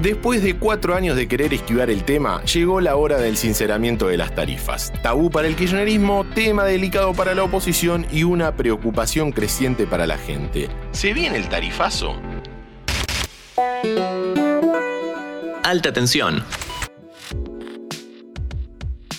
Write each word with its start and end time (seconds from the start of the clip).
Después 0.00 0.42
de 0.42 0.58
cuatro 0.58 0.94
años 0.94 1.16
de 1.16 1.26
querer 1.26 1.54
esquivar 1.54 1.88
el 1.88 2.04
tema, 2.04 2.44
llegó 2.44 2.82
la 2.82 2.96
hora 2.96 3.16
del 3.16 3.38
sinceramiento 3.38 4.08
de 4.08 4.18
las 4.18 4.34
tarifas. 4.34 4.92
Tabú 5.02 5.30
para 5.30 5.48
el 5.48 5.56
kirchnerismo, 5.56 6.26
tema 6.34 6.64
delicado 6.64 7.14
para 7.14 7.34
la 7.34 7.44
oposición 7.44 8.06
y 8.12 8.22
una 8.22 8.54
preocupación 8.56 9.32
creciente 9.32 9.86
para 9.86 10.06
la 10.06 10.18
gente. 10.18 10.68
¿Se 10.92 11.14
viene 11.14 11.38
el 11.38 11.48
tarifazo? 11.48 12.14
Alta 15.62 15.92
tensión. 15.94 16.44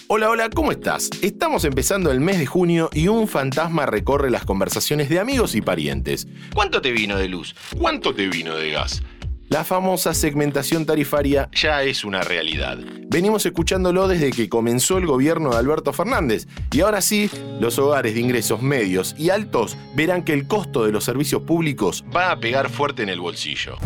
Hola, 0.09 0.30
hola, 0.30 0.50
¿cómo 0.52 0.71
estás? 0.71 1.09
Estamos 1.23 1.66
empezando 1.66 2.12
el 2.12 2.21
mes 2.21 2.38
de 2.38 2.46
junio 2.46 2.91
y 2.94 3.07
un 3.07 3.28
fantasma 3.28 3.88
recorre 3.88 4.30
las 4.30 4.46
conversaciones 4.46 5.09
de 5.09 5.20
amigos 5.20 5.55
y 5.55 5.62
parientes. 5.62 6.28
¿Cuánto 6.54 6.82
te 6.82 6.91
vino 6.91 7.18
de 7.18 7.28
luz? 7.28 7.55
¿Cuánto 7.78 8.14
te 8.14 8.28
vino 8.28 8.55
de 8.55 8.71
gas? 8.71 9.02
La 9.50 9.64
famosa 9.64 10.14
segmentación 10.14 10.85
tarifaria 10.85 11.49
ya 11.53 11.81
es 11.81 12.03
una 12.03 12.21
realidad. 12.21 12.77
Venimos 13.08 13.45
escuchándolo 13.45 14.09
desde 14.09 14.31
que 14.31 14.49
comenzó 14.49 14.98
el 14.98 15.05
gobierno 15.05 15.52
de 15.52 15.58
Alberto 15.58 15.94
Fernández 15.94 16.48
y 16.70 16.81
ahora 16.81 16.99
sí, 16.99 17.31
los 17.62 17.80
hogares 17.80 18.13
de 18.13 18.20
ingresos 18.20 18.62
medios 18.62 19.16
y 19.18 19.30
altos 19.30 19.77
verán 19.95 20.26
que 20.26 20.34
el 20.34 20.48
costo 20.48 20.84
de 20.84 20.91
los 20.91 21.05
servicios 21.05 21.44
públicos 21.44 22.04
va 22.13 22.31
a 22.31 22.40
pegar 22.41 22.70
fuerte 22.70 23.04
en 23.04 23.09
el 23.09 23.21
bolsillo. 23.21 23.77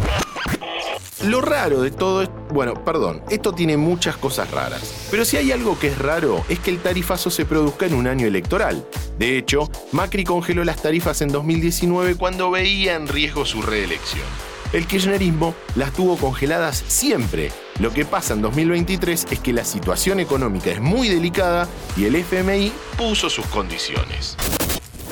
Lo 1.26 1.42
raro 1.42 1.84
de 1.84 1.92
todo 1.92 2.24
es, 2.24 2.30
bueno, 2.52 2.84
perdón, 2.84 3.22
esto 3.30 3.54
tiene 3.54 3.78
muchas 3.78 4.18
cosas 4.18 4.50
raras, 4.50 5.08
pero 5.12 5.26
si 5.26 5.38
hay 5.38 5.52
algo 5.52 5.78
que 5.78 5.90
es 5.90 5.98
raro 6.00 6.44
es 6.50 6.58
que 6.58 6.72
el 6.72 6.80
tarifazo 6.80 7.30
se 7.30 7.46
produzca 7.46 7.86
en 7.86 7.94
un 7.94 8.08
año 8.08 8.26
electoral. 8.26 8.84
De 9.20 9.38
hecho, 9.38 9.70
Macri 9.92 10.24
congeló 10.24 10.64
las 10.64 10.82
tarifas 10.82 11.22
en 11.22 11.28
2019 11.28 12.16
cuando 12.16 12.50
veía 12.50 12.96
en 12.96 13.08
riesgo 13.08 13.46
su 13.46 13.62
reelección. 13.62 14.26
El 14.74 14.88
kirchnerismo 14.88 15.54
las 15.76 15.92
tuvo 15.92 16.16
congeladas 16.16 16.82
siempre. 16.88 17.52
Lo 17.80 17.92
que 17.92 18.06
pasa 18.06 18.34
en 18.34 18.42
2023 18.42 19.28
es 19.30 19.40
que 19.40 19.52
la 19.52 19.66
situación 19.66 20.22
económica 20.22 20.72
es 20.72 20.80
muy 20.80 21.10
delicada 21.10 21.68
y 21.98 22.06
el 22.06 22.16
FMI 22.16 22.72
puso 22.98 23.30
sus 23.30 23.46
condiciones. 23.48 24.38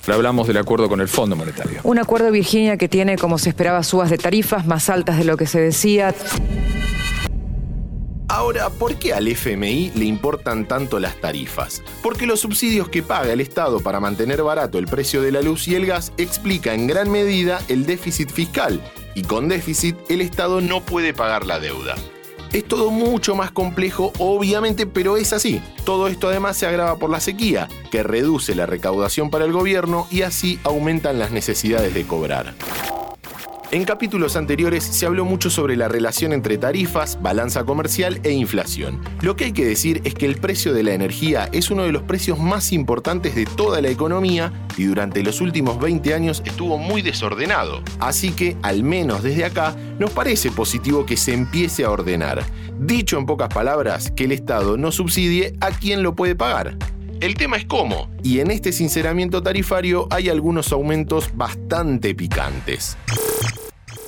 Hablamos 0.08 0.47
del 0.47 0.58
acuerdo 0.58 0.88
con 0.88 1.02
el 1.02 1.09
Fondo 1.09 1.36
Monetario. 1.36 1.81
Un 1.84 2.00
acuerdo, 2.00 2.31
Virginia, 2.31 2.78
que 2.78 2.88
tiene, 2.88 3.17
como 3.17 3.38
se 3.38 3.50
esperaba, 3.50 3.84
subas 3.84 4.09
de 4.09 4.17
tarifas 4.17 4.66
más 4.66 4.89
altas 4.89 5.17
de 5.17 5.25
lo 5.25 5.36
que 5.36 5.45
se 5.45 5.59
decía. 5.59 6.16
Ahora, 8.30 8.69
¿por 8.69 8.95
qué 8.95 9.14
al 9.14 9.28
FMI 9.28 9.91
le 9.95 10.06
importan 10.06 10.67
tanto 10.67 11.00
las 11.00 11.19
tarifas? 11.19 11.84
Porque 12.02 12.25
los 12.25 12.39
subsidios 12.39 12.88
que 12.88 13.03
paga 13.03 13.34
el 13.34 13.41
Estado 13.41 13.81
para 13.81 14.00
mantener 14.00 14.41
barato 14.44 14.78
el 14.78 14.86
precio 14.86 15.22
de 15.22 15.31
la 15.31 15.41
luz 15.41 15.67
y 15.67 15.75
el 15.75 15.86
gas 15.86 16.14
explica 16.17 16.73
en 16.73 16.88
gran 16.88 17.12
medida 17.12 17.59
el 17.67 17.86
déficit 17.86 18.30
fiscal, 18.30 18.81
y 19.20 19.23
con 19.23 19.50
déficit 19.50 19.98
el 20.08 20.22
Estado 20.22 20.62
no 20.62 20.80
puede 20.80 21.14
pagar 21.14 21.45
la 21.45 21.59
deuda. 21.59 21.95
Es 22.53 22.66
todo 22.66 22.89
mucho 22.89 23.36
más 23.36 23.52
complejo, 23.52 24.14
obviamente, 24.17 24.88
pero 24.88 25.17
es 25.17 25.34
así. 25.34 25.62
Todo 25.84 26.08
esto 26.08 26.30
además 26.30 26.56
se 26.56 26.66
agrava 26.66 26.98
por 26.98 27.09
la 27.09 27.20
sequía, 27.20 27.67
que 27.92 28.02
reduce 28.02 28.56
la 28.56 28.66
recaudación 28.66 29.30
para 29.30 29.44
el 29.44 29.52
gobierno 29.52 30.08
y 30.09 30.22
así 30.22 30.58
aumentan 30.64 31.20
las 31.20 31.31
necesidades 31.31 31.94
de 31.94 32.08
cobrar. 32.08 32.56
En 33.72 33.86
capítulos 33.86 34.36
anteriores 34.36 34.84
se 34.84 35.06
habló 35.06 35.25
mucho 35.25 35.52
sobre 35.52 35.78
la 35.78 35.88
relación 35.88 36.34
entre 36.34 36.58
tarifas, 36.58 37.22
balanza 37.22 37.66
comercial 37.66 38.20
e 38.23 38.31
inflación. 38.31 39.00
Lo 39.22 39.36
que 39.36 39.45
hay 39.45 39.52
que 39.52 39.64
decir 39.64 40.02
es 40.06 40.16
que 40.16 40.25
el 40.25 40.38
precio 40.38 40.73
de 40.73 40.81
la 40.81 40.95
energía 40.95 41.48
es 41.52 41.70
uno 41.70 41.84
de 41.84 41.92
los 41.92 42.02
precios 42.02 42.40
más 42.40 42.72
importantes 42.72 43.36
de 43.36 43.45
toda 43.45 43.80
la 43.80 43.90
economía 43.90 44.52
y 44.75 44.86
durante 44.86 45.22
los 45.22 45.40
últimos 45.40 45.80
20 45.80 46.16
años 46.16 46.42
estuvo 46.45 46.80
muy 46.80 47.03
desordenado. 47.03 47.84
Así 48.00 48.31
que, 48.31 48.58
al 48.64 48.81
menos 48.81 49.22
desde 49.22 49.45
acá, 49.45 49.75
nos 50.00 50.09
parece 50.09 50.50
positivo 50.50 51.06
que 51.06 51.16
se 51.16 51.36
empiece 51.36 51.84
a 51.84 51.92
ordenar. 51.92 52.44
Dicho 52.80 53.20
en 53.20 53.28
pocas 53.28 53.50
palabras, 53.50 54.09
que 54.09 54.23
el 54.23 54.31
Estado 54.31 54.78
no 54.78 54.92
subsidie 54.92 55.53
a 55.62 55.70
quien 55.70 56.02
lo 56.02 56.16
puede 56.16 56.34
pagar. 56.34 56.75
El 57.22 57.36
tema 57.36 57.57
es 57.57 57.66
cómo, 57.66 58.09
y 58.24 58.40
en 58.40 58.50
este 58.50 58.72
sinceramiento 58.72 59.44
tarifario 59.44 60.07
hay 60.09 60.30
algunos 60.30 60.72
aumentos 60.72 61.30
bastante 61.36 62.16
picantes. 62.16 62.97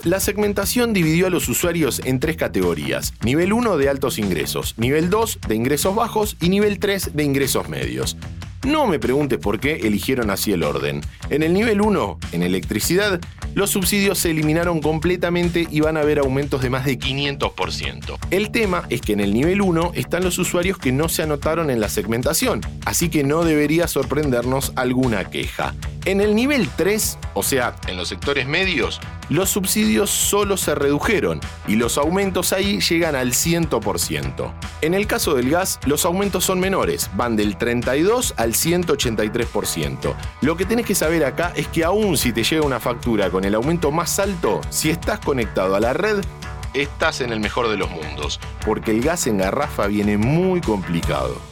La 0.03 0.19
segmentación 0.19 0.93
dividió 0.93 1.27
a 1.27 1.29
los 1.29 1.47
usuarios 1.47 2.01
en 2.03 2.19
tres 2.19 2.35
categorías. 2.35 3.13
Nivel 3.23 3.53
1 3.53 3.77
de 3.77 3.87
altos 3.87 4.17
ingresos, 4.17 4.73
nivel 4.77 5.11
2 5.11 5.39
de 5.47 5.55
ingresos 5.55 5.95
bajos 5.95 6.37
y 6.41 6.49
nivel 6.49 6.79
3 6.79 7.11
de 7.13 7.23
ingresos 7.23 7.69
medios. 7.69 8.17
No 8.65 8.87
me 8.87 8.97
preguntes 8.97 9.37
por 9.37 9.59
qué 9.59 9.75
eligieron 9.75 10.31
así 10.31 10.53
el 10.53 10.63
orden. 10.63 11.01
En 11.29 11.43
el 11.43 11.53
nivel 11.53 11.81
1, 11.81 12.17
en 12.31 12.41
electricidad, 12.41 13.19
los 13.53 13.69
subsidios 13.69 14.17
se 14.17 14.31
eliminaron 14.31 14.81
completamente 14.81 15.67
y 15.69 15.81
van 15.81 15.97
a 15.97 16.01
haber 16.01 16.17
aumentos 16.17 16.63
de 16.63 16.71
más 16.71 16.85
de 16.85 16.97
500%. 16.97 18.17
El 18.31 18.51
tema 18.51 18.85
es 18.89 19.01
que 19.01 19.13
en 19.13 19.19
el 19.19 19.33
nivel 19.33 19.61
1 19.61 19.91
están 19.93 20.23
los 20.23 20.39
usuarios 20.39 20.79
que 20.79 20.91
no 20.91 21.09
se 21.09 21.21
anotaron 21.21 21.69
en 21.69 21.79
la 21.79 21.89
segmentación, 21.89 22.61
así 22.85 23.09
que 23.09 23.23
no 23.23 23.43
debería 23.43 23.87
sorprendernos 23.87 24.73
alguna 24.75 25.29
queja. 25.29 25.75
En 26.05 26.19
el 26.19 26.33
nivel 26.33 26.67
3, 26.75 27.19
o 27.35 27.43
sea, 27.43 27.75
en 27.87 27.95
los 27.95 28.07
sectores 28.07 28.47
medios, 28.47 28.99
los 29.29 29.51
subsidios 29.51 30.09
solo 30.09 30.57
se 30.57 30.73
redujeron 30.73 31.39
y 31.67 31.75
los 31.75 31.99
aumentos 31.99 32.53
ahí 32.53 32.79
llegan 32.79 33.15
al 33.15 33.33
100%. 33.33 34.51
En 34.81 34.95
el 34.95 35.05
caso 35.05 35.35
del 35.35 35.51
gas, 35.51 35.79
los 35.85 36.03
aumentos 36.05 36.43
son 36.43 36.59
menores, 36.59 37.11
van 37.15 37.35
del 37.35 37.55
32 37.55 38.33
al 38.37 38.53
183%. 38.53 40.15
Lo 40.41 40.57
que 40.57 40.65
tenés 40.65 40.87
que 40.87 40.95
saber 40.95 41.23
acá 41.23 41.53
es 41.55 41.67
que 41.67 41.83
aún 41.83 42.17
si 42.17 42.33
te 42.33 42.43
llega 42.43 42.65
una 42.65 42.79
factura 42.79 43.29
con 43.29 43.45
el 43.45 43.53
aumento 43.53 43.91
más 43.91 44.17
alto, 44.17 44.59
si 44.71 44.89
estás 44.89 45.19
conectado 45.19 45.75
a 45.75 45.79
la 45.79 45.93
red, 45.93 46.25
estás 46.73 47.21
en 47.21 47.31
el 47.31 47.39
mejor 47.39 47.69
de 47.69 47.77
los 47.77 47.91
mundos, 47.91 48.39
porque 48.65 48.89
el 48.89 49.03
gas 49.03 49.27
en 49.27 49.37
garrafa 49.37 49.85
viene 49.85 50.17
muy 50.17 50.61
complicado. 50.61 51.50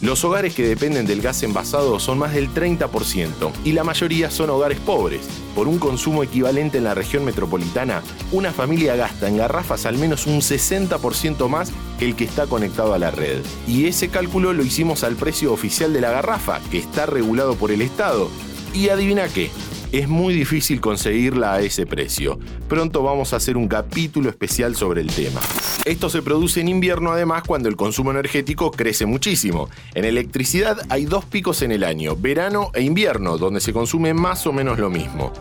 Los 0.00 0.24
hogares 0.24 0.54
que 0.54 0.66
dependen 0.66 1.06
del 1.06 1.22
gas 1.22 1.42
envasado 1.42 1.98
son 1.98 2.18
más 2.18 2.34
del 2.34 2.50
30% 2.50 3.52
y 3.64 3.72
la 3.72 3.82
mayoría 3.82 4.30
son 4.30 4.50
hogares 4.50 4.78
pobres. 4.78 5.26
Por 5.54 5.68
un 5.68 5.78
consumo 5.78 6.22
equivalente 6.22 6.76
en 6.76 6.84
la 6.84 6.94
región 6.94 7.24
metropolitana, 7.24 8.02
una 8.30 8.52
familia 8.52 8.94
gasta 8.94 9.26
en 9.26 9.38
garrafas 9.38 9.86
al 9.86 9.96
menos 9.96 10.26
un 10.26 10.40
60% 10.40 11.48
más 11.48 11.72
que 11.98 12.04
el 12.04 12.14
que 12.14 12.24
está 12.24 12.46
conectado 12.46 12.92
a 12.92 12.98
la 12.98 13.10
red. 13.10 13.40
Y 13.66 13.86
ese 13.86 14.08
cálculo 14.08 14.52
lo 14.52 14.62
hicimos 14.62 15.02
al 15.02 15.16
precio 15.16 15.50
oficial 15.50 15.94
de 15.94 16.02
la 16.02 16.10
garrafa, 16.10 16.60
que 16.70 16.78
está 16.78 17.06
regulado 17.06 17.54
por 17.54 17.70
el 17.70 17.80
Estado. 17.80 18.28
Y 18.74 18.90
adivina 18.90 19.28
qué, 19.28 19.50
es 19.92 20.08
muy 20.08 20.34
difícil 20.34 20.82
conseguirla 20.82 21.54
a 21.54 21.60
ese 21.62 21.86
precio. 21.86 22.38
Pronto 22.68 23.02
vamos 23.02 23.32
a 23.32 23.36
hacer 23.36 23.56
un 23.56 23.66
capítulo 23.66 24.28
especial 24.28 24.76
sobre 24.76 25.00
el 25.00 25.06
tema. 25.06 25.40
Esto 25.86 26.10
se 26.10 26.20
produce 26.20 26.60
en 26.60 26.66
invierno 26.66 27.12
además 27.12 27.44
cuando 27.46 27.68
el 27.68 27.76
consumo 27.76 28.10
energético 28.10 28.72
crece 28.72 29.06
muchísimo. 29.06 29.70
En 29.94 30.04
electricidad 30.04 30.78
hay 30.88 31.04
dos 31.04 31.24
picos 31.24 31.62
en 31.62 31.70
el 31.70 31.84
año, 31.84 32.16
verano 32.16 32.72
e 32.74 32.82
invierno, 32.82 33.38
donde 33.38 33.60
se 33.60 33.72
consume 33.72 34.12
más 34.12 34.48
o 34.48 34.52
menos 34.52 34.80
lo 34.80 34.90
mismo. 34.90 35.32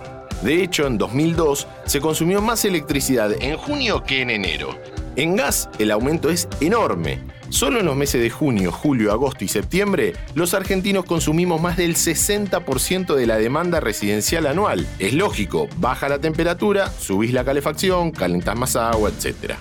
De 0.43 0.61
hecho, 0.61 0.85
en 0.85 0.99
2002 0.99 1.67
se 1.87 1.99
consumió 1.99 2.43
más 2.43 2.63
electricidad 2.63 3.31
en 3.41 3.57
junio 3.57 4.03
que 4.03 4.21
en 4.21 4.29
enero. 4.29 4.77
En 5.15 5.35
gas 5.35 5.67
el 5.79 5.89
aumento 5.89 6.29
es 6.29 6.47
enorme. 6.61 7.21
Solo 7.49 7.79
en 7.79 7.87
los 7.87 7.95
meses 7.95 8.21
de 8.21 8.29
junio, 8.29 8.71
julio, 8.71 9.11
agosto 9.11 9.45
y 9.45 9.47
septiembre, 9.47 10.13
los 10.35 10.53
argentinos 10.53 11.05
consumimos 11.05 11.59
más 11.59 11.75
del 11.75 11.95
60% 11.95 13.15
de 13.15 13.25
la 13.25 13.37
demanda 13.37 13.79
residencial 13.79 14.45
anual. 14.45 14.85
Es 14.99 15.13
lógico, 15.13 15.67
baja 15.77 16.07
la 16.07 16.19
temperatura, 16.19 16.91
subís 16.91 17.33
la 17.33 17.43
calefacción, 17.43 18.11
calentás 18.11 18.55
más 18.55 18.75
agua, 18.75 19.09
etc. 19.09 19.55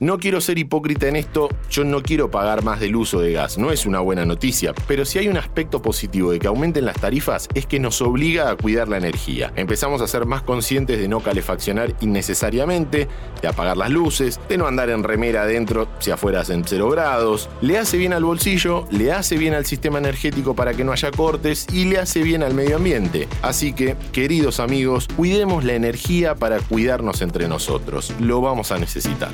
No 0.00 0.18
quiero 0.18 0.40
ser 0.40 0.58
hipócrita 0.58 1.06
en 1.06 1.14
esto, 1.14 1.48
yo 1.70 1.84
no 1.84 2.02
quiero 2.02 2.28
pagar 2.28 2.64
más 2.64 2.80
del 2.80 2.96
uso 2.96 3.20
de 3.20 3.32
gas, 3.32 3.58
no 3.58 3.70
es 3.70 3.86
una 3.86 4.00
buena 4.00 4.26
noticia, 4.26 4.74
pero 4.88 5.04
si 5.04 5.20
hay 5.20 5.28
un 5.28 5.36
aspecto 5.36 5.80
positivo 5.80 6.32
de 6.32 6.40
que 6.40 6.48
aumenten 6.48 6.84
las 6.84 6.96
tarifas 6.96 7.48
es 7.54 7.66
que 7.66 7.78
nos 7.78 8.02
obliga 8.02 8.50
a 8.50 8.56
cuidar 8.56 8.88
la 8.88 8.96
energía. 8.96 9.52
Empezamos 9.54 10.02
a 10.02 10.08
ser 10.08 10.26
más 10.26 10.42
conscientes 10.42 10.98
de 10.98 11.06
no 11.06 11.20
calefaccionar 11.20 11.94
innecesariamente, 12.00 13.06
de 13.40 13.48
apagar 13.48 13.76
las 13.76 13.90
luces, 13.90 14.40
de 14.48 14.58
no 14.58 14.66
andar 14.66 14.90
en 14.90 15.04
remera 15.04 15.42
adentro 15.42 15.86
si 16.00 16.10
afuera 16.10 16.40
hacen 16.40 16.64
0 16.66 16.90
grados. 16.90 17.48
Le 17.60 17.78
hace 17.78 17.96
bien 17.96 18.12
al 18.14 18.24
bolsillo, 18.24 18.88
le 18.90 19.12
hace 19.12 19.38
bien 19.38 19.54
al 19.54 19.64
sistema 19.64 19.98
energético 19.98 20.56
para 20.56 20.74
que 20.74 20.82
no 20.82 20.90
haya 20.90 21.12
cortes 21.12 21.68
y 21.72 21.84
le 21.84 21.98
hace 21.98 22.22
bien 22.22 22.42
al 22.42 22.52
medio 22.52 22.76
ambiente. 22.76 23.28
Así 23.42 23.72
que, 23.72 23.94
queridos 24.10 24.58
amigos, 24.58 25.06
cuidemos 25.16 25.62
la 25.64 25.74
energía 25.74 26.34
para 26.34 26.58
cuidarnos 26.58 27.22
entre 27.22 27.46
nosotros. 27.46 28.12
Lo 28.18 28.40
vamos 28.40 28.72
a 28.72 28.78
necesitar. 28.78 29.30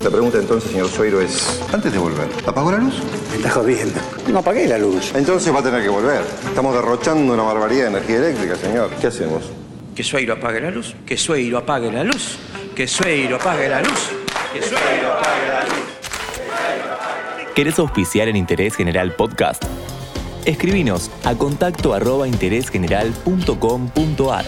La 0.00 0.08
pregunta 0.08 0.38
entonces, 0.38 0.70
señor 0.70 0.88
Sueiro, 0.88 1.20
es, 1.20 1.60
antes 1.74 1.92
de 1.92 1.98
volver, 1.98 2.26
¿apagó 2.46 2.72
la 2.72 2.78
luz? 2.78 2.94
Me 3.30 3.36
está 3.36 3.50
jodiendo. 3.50 4.00
No 4.28 4.38
apagué 4.38 4.66
la 4.66 4.78
luz. 4.78 5.12
Entonces 5.14 5.54
va 5.54 5.58
a 5.58 5.62
tener 5.62 5.82
que 5.82 5.90
volver. 5.90 6.22
Estamos 6.48 6.74
derrochando 6.74 7.34
una 7.34 7.42
barbaridad 7.42 7.82
de 7.82 7.88
energía 7.90 8.16
eléctrica, 8.16 8.56
señor. 8.56 8.88
¿Qué 8.98 9.08
hacemos? 9.08 9.42
Que 9.94 10.02
Sueiro 10.02 10.32
apague 10.32 10.58
la 10.62 10.70
luz. 10.70 10.96
Que 11.04 11.18
Sueiro 11.18 11.58
apague 11.58 11.92
la 11.92 12.02
luz. 12.02 12.38
Que 12.74 12.88
Sueiro 12.88 13.36
apague 13.36 13.68
la 13.68 13.82
luz. 13.82 14.08
Que 14.54 14.62
Sueiro 14.62 15.12
apague 15.12 15.48
la 15.48 15.64
luz. 15.64 15.74
¿Querés 17.54 17.78
auspiciar 17.78 18.28
en 18.28 18.36
Interés 18.36 18.76
General 18.76 19.14
Podcast? 19.14 19.62
Escribinos 20.46 21.10
a 21.24 21.34
contacto 21.34 21.92
arroba 21.92 22.26
interésgeneral.com.ar. 22.26 24.46